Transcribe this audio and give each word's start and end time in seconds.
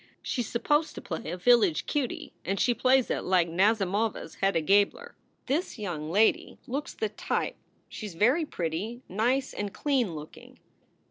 She 0.23 0.41
s 0.41 0.47
supposed 0.47 0.95
to 0.95 0.99
play 1.01 1.29
a 1.29 1.37
village 1.37 1.85
cutie 1.85 2.33
and 2.43 2.59
she 2.59 2.73
plays 2.73 3.11
it 3.11 3.19
like 3.23 3.47
Nazimova 3.47 4.23
s 4.23 4.33
Hedda 4.41 4.61
Gabler. 4.61 5.15
This 5.45 5.77
young 5.77 6.09
lady 6.09 6.57
looks 6.65 6.95
the 6.95 7.09
type. 7.09 7.55
She 7.87 8.07
s 8.07 8.15
very 8.15 8.43
pretty, 8.47 9.03
nice 9.07 9.53
and 9.53 9.71
clean 9.71 10.15
looking." 10.15 10.57